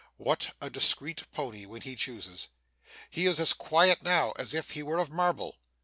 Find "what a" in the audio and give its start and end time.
0.17-0.71